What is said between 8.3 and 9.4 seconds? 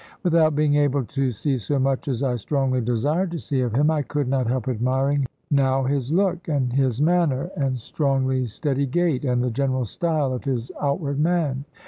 steady gait,